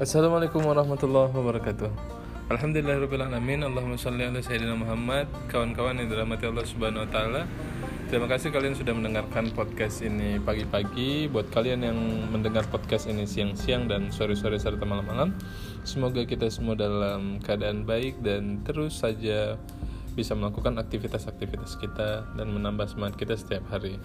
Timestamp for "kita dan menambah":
21.76-22.88